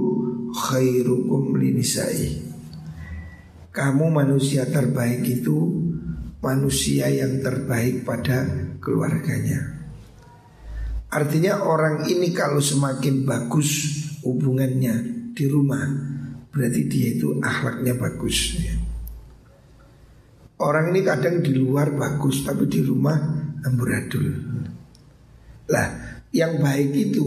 [0.52, 2.50] khairukum linisai
[3.70, 5.70] kamu manusia terbaik itu
[6.42, 8.48] manusia yang terbaik pada
[8.80, 9.78] keluarganya.
[11.10, 13.70] Artinya orang ini kalau semakin bagus
[14.22, 14.94] hubungannya
[15.34, 15.86] di rumah
[16.50, 18.74] Berarti dia itu akhlaknya bagus ya.
[20.60, 23.16] Orang ini kadang di luar bagus tapi di rumah
[23.64, 24.28] amburadul
[25.72, 25.88] Lah
[26.36, 27.24] yang baik itu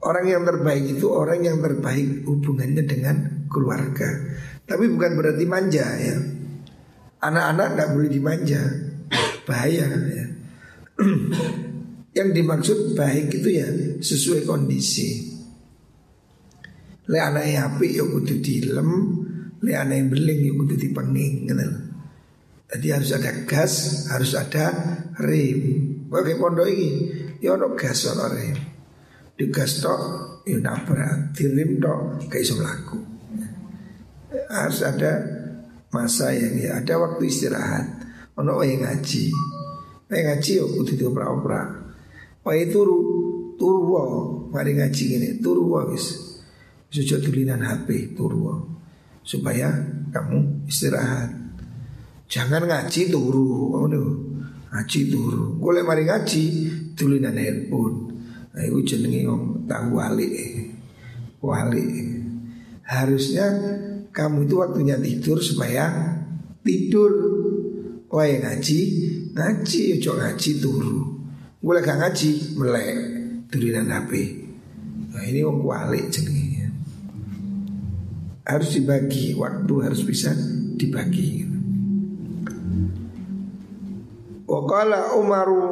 [0.00, 4.08] Orang yang terbaik itu orang yang terbaik hubungannya dengan keluarga
[4.64, 6.16] Tapi bukan berarti manja ya
[7.28, 8.62] Anak-anak nggak boleh dimanja
[9.44, 10.26] Bahaya ya
[12.18, 13.68] Yang dimaksud baik itu ya
[14.02, 15.37] sesuai kondisi.
[17.08, 18.90] Le anak yang api ya kudu dilem,
[19.64, 21.68] le anak yang beling ya kudu dipenging gitu.
[22.68, 24.66] Jadi harus ada gas, harus ada
[25.24, 25.60] rem.
[26.12, 26.88] Bagi pondok ini,
[27.40, 28.60] ya ada gas ada rem.
[29.40, 30.00] Di gas tok,
[30.44, 33.00] ya nabrak, di rem tok, kayak iso melaku.
[34.52, 35.12] Harus ada
[35.88, 37.86] masa yang ya ada waktu istirahat.
[38.36, 39.32] Ono yang ngaji,
[40.12, 41.88] yang ngaji ya kudu dioprak-oprak.
[42.68, 43.00] Turu
[43.56, 44.04] turu wa
[44.52, 46.27] mari ngaji ini turu wa wis.
[46.88, 48.64] Sujud tulinan HP turu.
[49.20, 49.68] Supaya
[50.08, 51.36] kamu istirahat.
[52.28, 53.76] Jangan ngaji turu.
[53.88, 54.02] No.
[54.72, 55.60] Ngaji turu.
[55.60, 56.44] Golek mari ngaji
[56.96, 57.96] tulinan handphone.
[58.52, 60.28] Nah, itu jenenge wong tahu wali.
[61.44, 61.86] Wali.
[62.88, 63.46] Harusnya
[64.10, 66.16] kamu itu waktunya tidur supaya
[66.64, 67.12] tidur.
[68.08, 68.80] Wae ngaji,
[69.36, 70.98] ngaji, ojo ngaji turu.
[71.60, 72.96] Gue gak ngaji melek
[73.52, 74.12] tulinan HP.
[75.12, 76.37] Nah ini wong kualik jenenge.
[78.48, 80.32] Harus dibagi waktu harus bisa
[80.80, 81.44] dibagi.
[84.48, 85.68] Wakala Umaru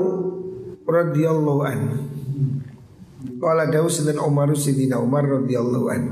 [0.85, 1.81] radhiyallahu an.
[3.41, 6.03] Kala Daus dan Umar Sidina Umar radhiyallahu an.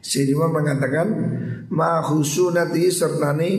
[0.00, 1.08] Sidina mengatakan
[1.68, 3.50] ma khusunati sertani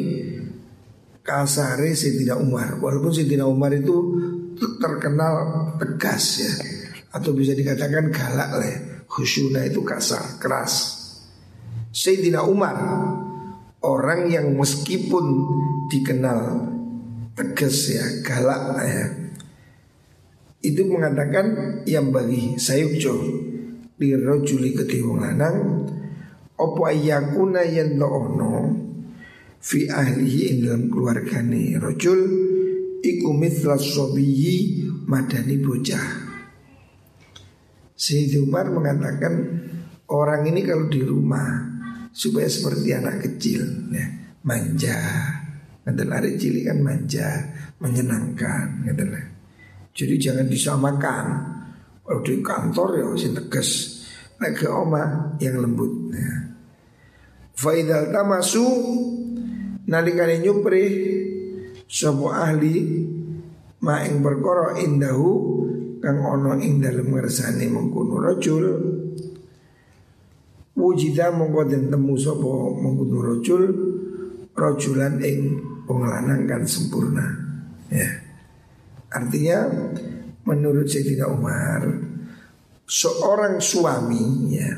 [1.21, 3.93] kasare Sayyidina Umar Walaupun Sayyidina Umar itu
[4.81, 5.33] terkenal
[5.77, 6.53] tegas ya
[7.11, 8.75] atau bisa dikatakan galak lah.
[9.11, 11.00] Khusyuna itu kasar, keras.
[11.91, 12.79] Sayyidina Umar
[13.83, 15.25] orang yang meskipun
[15.91, 16.71] dikenal
[17.35, 19.05] tegas ya, galak ya.
[20.63, 23.15] Itu mengatakan yang bagi sayukjo
[23.97, 25.57] di rojuli ke wong lanang
[26.57, 28.69] opo ayakuna yen ono
[29.61, 32.21] fi ahlihi ing dalam keluargane rojul
[33.01, 36.07] iku mithla sobiyi madani bocah.
[37.97, 39.33] Sayyid Umar mengatakan
[40.09, 41.70] orang ini kalau di rumah
[42.11, 44.05] supaya seperti anak kecil ya,
[44.43, 44.99] manja.
[45.81, 47.27] Nanti lari cilik kan manja,
[47.81, 49.25] menyenangkan lah.
[49.91, 51.25] Jadi jangan disamakan.
[52.05, 53.69] Kalau di kantor ya masih tegas.
[54.37, 56.11] Nah ke oma yang lembut.
[56.13, 56.53] Ya.
[57.57, 58.65] Faidal tamasu
[59.85, 60.85] nalikane nyupri
[61.85, 63.05] sapa ahli
[63.81, 65.29] ma ing perkara indahu
[66.01, 68.65] kang ono ing dalem ngersane mengkono rajul
[70.75, 73.63] wujida mongko den temu sapa mengkono rajul
[74.55, 77.27] rajulan ing wong lanang kan sempurna.
[77.91, 78.07] Ya.
[79.11, 79.67] Artinya
[80.47, 81.83] menurut Sayyidina Umar
[82.87, 84.71] seorang suami ya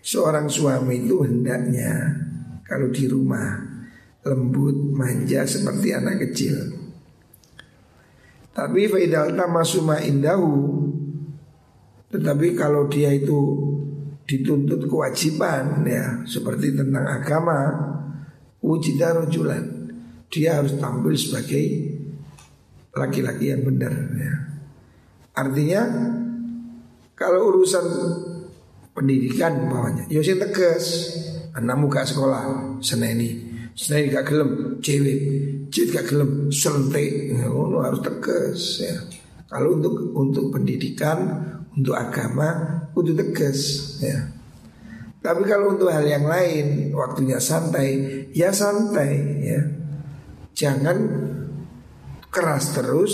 [0.00, 2.16] seorang suami itu hendaknya
[2.64, 3.60] kalau di rumah
[4.24, 6.56] lembut manja seperti anak kecil.
[8.52, 10.84] Tapi faidal tamasuma indahu
[12.10, 13.69] tetapi kalau dia itu
[14.30, 17.58] dituntut kewajiban ya seperti tentang agama
[18.62, 19.90] wujida rojulan
[20.30, 21.98] dia harus tampil sebagai
[22.94, 24.34] laki-laki yang benar ya.
[25.34, 25.82] Artinya
[27.18, 27.86] kalau urusan
[28.94, 31.10] pendidikan bawahnya ya sing tegas
[31.58, 33.50] anakmu gak sekolah seneni.
[33.74, 35.18] Seneni gak gelem cewek.
[35.74, 38.94] Cewek gak gelem sentek ya, harus tegas ya.
[39.50, 41.18] Kalau untuk untuk pendidikan
[41.74, 43.60] untuk agama untuk tegas
[44.02, 44.30] ya.
[45.20, 49.12] Tapi kalau untuk hal yang lain waktunya santai, ya santai
[49.44, 49.60] ya.
[50.56, 50.96] Jangan
[52.32, 53.12] keras terus,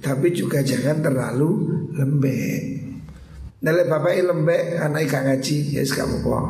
[0.00, 1.50] tapi juga jangan terlalu
[1.92, 2.62] lembek.
[3.64, 6.46] Nale bapak lembek, anak ikan ngaji, ya yes, kamu kok.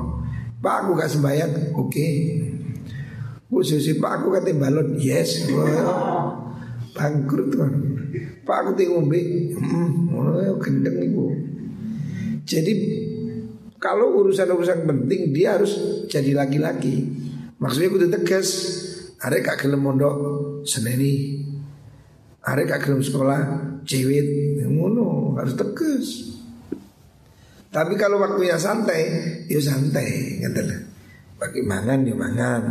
[0.58, 1.90] Pak aku gak sembahyang, oke.
[1.90, 2.14] Okay.
[3.46, 5.46] Khususnya pak aku kata balon, yes.
[6.96, 7.72] Bangkrut kan.
[8.44, 9.20] Pak aku tinggal ngombe,
[9.56, 11.32] hmm, gendeng ibu.
[12.44, 12.72] Jadi
[13.80, 17.04] kalau urusan-urusan penting dia harus jadi laki-laki.
[17.60, 18.48] Maksudnya kudu tegas.
[19.20, 20.16] Ada kak gelem mondok
[20.68, 21.40] seneni.
[22.44, 23.40] Ada kak gelem sekolah
[23.88, 24.60] cewek.
[24.68, 26.06] Ngono harus tegas.
[27.74, 29.02] Tapi kalau waktunya santai,
[29.50, 30.88] ya santai, ngeten.
[31.36, 32.62] Bagi mangan ya mangan,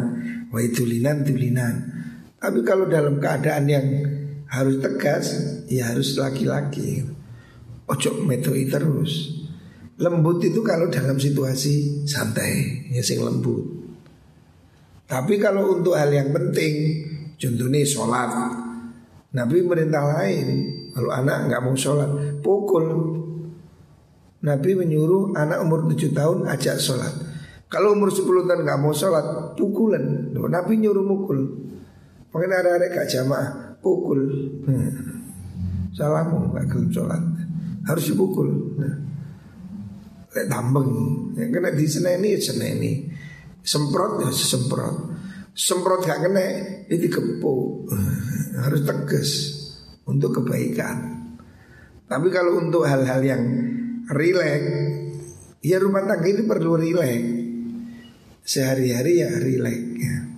[0.48, 1.76] wah tulinan tulinan.
[2.40, 3.88] Tapi kalau dalam keadaan yang
[4.48, 7.02] harus tegas, ya harus laki-laki.
[7.90, 9.44] Ojo metoi terus.
[9.98, 13.62] Lembut itu kalau dalam situasi santai, ya lembut.
[15.06, 17.06] Tapi kalau untuk hal yang penting,
[17.38, 18.32] contohnya sholat,
[19.38, 20.48] Nabi merintah lain.
[20.94, 22.10] Kalau anak nggak mau sholat,
[22.42, 22.86] pukul.
[24.44, 27.14] Nabi menyuruh anak umur 7 tahun ajak sholat.
[27.70, 30.34] Kalau umur 10 tahun nggak mau sholat, pukulan.
[30.34, 31.40] Nabi nyuruh mukul.
[32.34, 34.22] Mungkin ada-ada gak jamaah, pukul.
[34.66, 35.23] Hmm.
[35.94, 37.22] Salamu nggak sholat,
[37.86, 38.50] harus dipukul.
[38.82, 39.14] Nah.
[40.34, 40.90] Lek tambeng
[41.38, 42.92] ya, Kena di seneni seneni
[43.62, 44.96] Semprot ya semprot
[45.54, 46.46] Semprot gak kena
[46.90, 47.94] Ini kepuk
[48.58, 49.32] Harus tegas
[50.10, 50.98] Untuk kebaikan
[52.10, 53.44] Tapi kalau untuk hal-hal yang
[54.10, 54.66] Rileks
[55.64, 57.30] Ya rumah tangga ini perlu rileks
[58.44, 60.33] Sehari-hari ya rileks ya.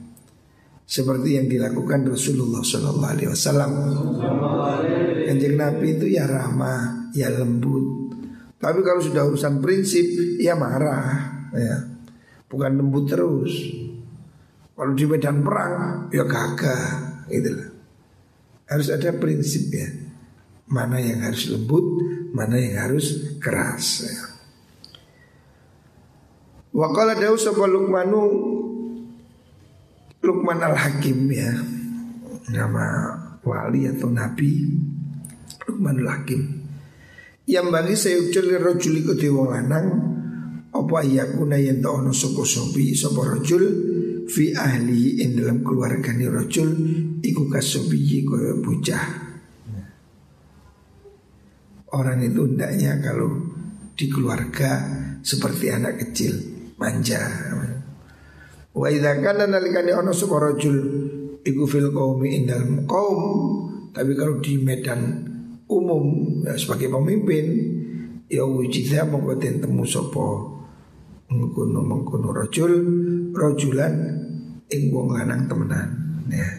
[0.86, 3.72] Seperti yang dilakukan Rasulullah Sallallahu Alaihi Wasallam.
[5.26, 8.06] Kanjeng Nabi itu ya ramah, ya lembut,
[8.66, 10.10] tapi kalau sudah urusan prinsip
[10.42, 11.06] ya marah
[11.54, 11.78] ya.
[12.50, 13.54] Bukan lembut terus.
[14.74, 16.86] Kalau di medan perang ya gagah
[17.30, 17.70] gitu lah.
[18.66, 19.86] Harus ada prinsip ya.
[20.66, 21.86] Mana yang harus lembut,
[22.34, 24.18] mana yang harus keras ya.
[26.74, 27.70] Wakala dawu sapa
[30.26, 31.54] Luqman Al-Hakim ya.
[32.50, 32.86] Nama
[33.46, 34.66] wali atau nabi
[35.70, 36.42] Luqmanul Hakim.
[37.46, 39.88] Yang bagi saya ucul rojul ikut lanang
[40.74, 43.64] Apa yakuna yang tak ono sopo sopi sopo rojul
[44.26, 46.74] Fi ahli in dalam keluarga ni rojul
[47.22, 49.06] Iku kasobi kaya bocah
[51.94, 53.30] Orang itu hendaknya kalau
[53.96, 54.84] di keluarga
[55.24, 56.36] seperti anak kecil
[56.76, 57.24] manja.
[58.76, 60.78] Wa idza kana nalikane ono sapa rajul
[61.42, 63.20] iku fil qaumi indal qaum
[63.96, 65.24] tapi kalau di medan
[65.72, 67.46] umum ya, sebagai pemimpin
[68.26, 70.26] Ya wujida mongko temu sapa
[71.30, 72.74] mengkono mengkono rojul
[73.38, 73.94] rojulan
[74.66, 75.90] ing wong lanang temenan
[76.34, 76.50] ya.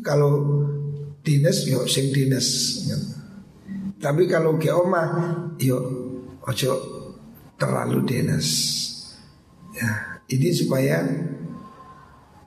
[0.00, 0.40] Kalau
[1.20, 2.80] dinas yo sing dinas.
[4.00, 5.76] Tapi kalau ke omah yo
[6.48, 6.72] ojo
[7.60, 8.48] terlalu dinas.
[9.76, 11.04] Ya, ini supaya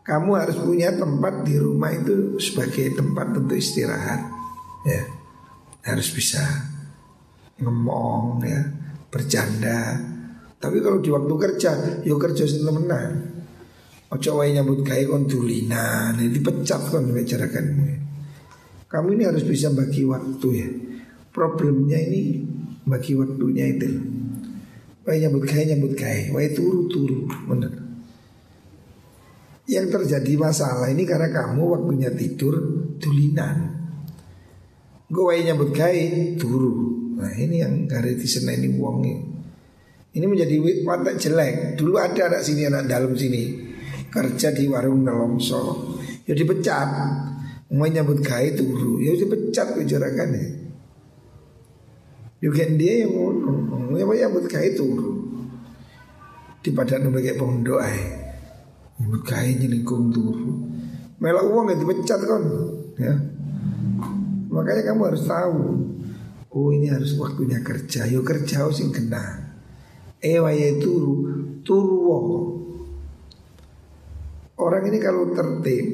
[0.07, 4.23] kamu harus punya tempat di rumah itu sebagai tempat untuk istirahat.
[4.87, 5.03] Ya.
[5.83, 6.43] Harus bisa
[7.59, 8.59] ngomong ya,
[9.11, 9.99] bercanda.
[10.57, 11.71] Tapi kalau di waktu kerja,
[12.07, 13.35] yo kerja sing temenan.
[14.07, 17.65] Ojo wae nyambut gawe kon dulinan, dipecat kon bicarakan.
[18.87, 20.69] Kamu ini harus bisa bagi waktu ya.
[21.35, 22.47] Problemnya ini
[22.87, 24.16] bagi waktunya itu.
[25.07, 27.71] Wae nyambut gawe nyambut gawe, wae turu-turu, bener.
[29.71, 32.59] Yang terjadi masalah ini karena kamu waktunya tidur
[32.99, 33.71] dulinan.
[35.07, 36.03] Gue wae nyambut gawe
[36.35, 36.75] turu.
[37.15, 39.15] Nah ini yang hari ini uang ini.
[40.11, 41.79] Ini menjadi watak jelek.
[41.79, 43.67] Dulu ada anak sini anak dalam sini
[44.11, 45.93] kerja di warung nelongso
[46.23, 46.89] ya dipecat
[47.75, 50.45] mau nyambut gawe turu ya dipecat bicarakan ya
[52.37, 55.25] juga dia yang mau ya mau nyambut gawe turu
[56.61, 57.97] di padan sebagai pondok ay
[58.99, 60.51] nyambut gawe nyelingkung turu.
[61.17, 62.43] Melak uang ya dipecat kan
[62.97, 63.13] ya.
[64.53, 65.61] Makanya kamu harus tahu.
[66.53, 68.09] Oh ini harus waktunya kerja.
[68.09, 69.53] Yo kerja harus sing kena.
[70.21, 71.25] Eh wae turu.
[71.61, 71.97] Turu
[74.57, 75.85] Orang ini kalau tertib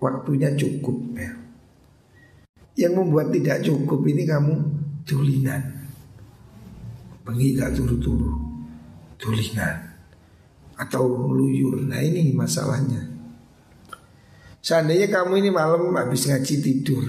[0.00, 1.32] Waktunya cukup ya.
[2.76, 4.54] Yang membuat tidak cukup ini kamu
[5.04, 5.62] Tulinan
[7.24, 8.32] Bengi gak turu-turu
[9.20, 9.76] Tulinan
[10.76, 13.12] Atau luyur Nah ini masalahnya
[14.64, 17.04] Seandainya kamu ini malam habis ngaji tidur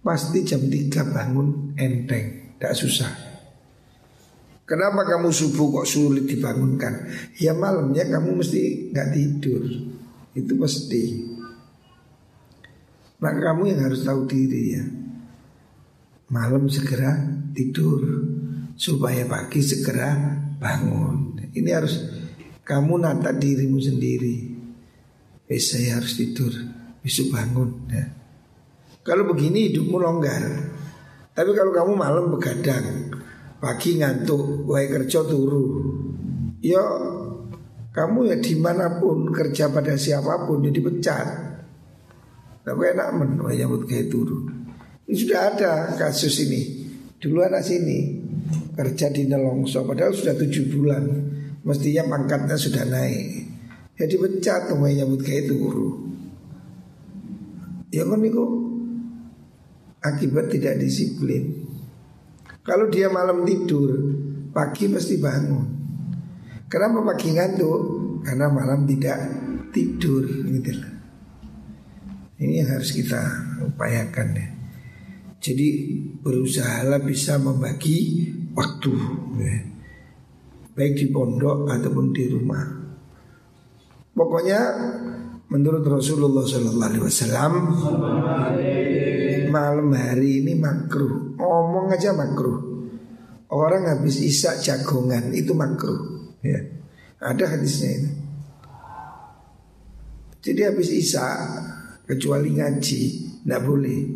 [0.00, 3.26] Pasti jam 3 bangun enteng Tidak susah
[4.66, 7.06] Kenapa kamu subuh kok sulit dibangunkan?
[7.38, 9.62] Ya malamnya kamu mesti nggak tidur.
[10.34, 11.22] Itu pasti.
[13.22, 14.84] Maka kamu yang harus tahu diri ya.
[16.26, 17.22] Malam segera
[17.54, 18.02] tidur
[18.74, 20.14] supaya pagi segera
[20.58, 21.38] bangun.
[21.54, 21.94] Ini harus
[22.66, 24.36] kamu nata dirimu sendiri.
[25.46, 26.50] Eh saya harus tidur,
[27.02, 28.04] besok bangun ya.
[29.06, 30.42] Kalau begini hidupmu longgar.
[31.36, 33.12] Tapi kalau kamu malam begadang,
[33.56, 35.64] Pagi ngantuk, wae kerja turu.
[36.60, 36.84] Yo
[37.96, 41.28] kamu ya di mana pun kerja pada siapa pun jadi pecat.
[42.60, 44.44] Tapi enak men, wae nyambut kayak turu.
[45.06, 46.82] Ini sudah ada kasus ini.
[47.22, 48.18] Dulu anak sini
[48.74, 51.04] kerja di Nelongso, padahal sudah tujuh bulan.
[51.62, 53.46] Mestinya pangkatnya sudah naik.
[53.96, 56.10] Ya dipecat, wae nyambut kayak turu.
[57.94, 58.44] Ya kan itu
[60.02, 61.64] akibat tidak disiplin.
[62.66, 63.94] Kalau dia malam tidur,
[64.50, 65.66] pagi pasti bangun.
[66.66, 67.80] Kenapa pagi ngantuk?
[68.26, 69.22] Karena malam tidak
[69.70, 70.82] tidur gitu
[72.42, 73.22] Ini yang harus kita
[73.70, 74.55] upayakan ya.
[75.46, 75.94] Jadi
[76.26, 78.92] berusahalah bisa membagi waktu
[79.38, 79.56] ya.
[80.74, 82.66] Baik di pondok ataupun di rumah.
[84.10, 84.60] Pokoknya
[85.46, 86.74] menurut Rasulullah SAW
[89.54, 91.38] malam hari ini makruh.
[91.38, 92.90] Ngomong aja makruh.
[93.46, 96.58] Orang habis isak jagongan itu makruh ya.
[97.22, 98.10] Ada hadisnya ini.
[100.42, 101.38] Jadi habis isak
[102.06, 103.02] Kecuali ngaji
[103.42, 104.15] Tidak boleh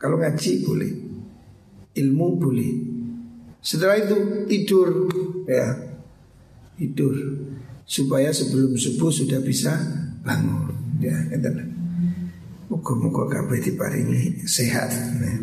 [0.00, 0.92] Kalau ngaji boleh
[1.92, 2.72] Ilmu boleh
[3.60, 4.16] Setelah itu
[4.48, 4.88] tidur
[5.44, 5.76] ya
[6.80, 7.12] Tidur
[7.84, 9.76] Supaya sebelum subuh sudah bisa
[10.24, 11.48] bangun Ya, itu
[12.70, 14.94] Muka-muka kabeh diparingi sehat.
[14.94, 15.34] Ya.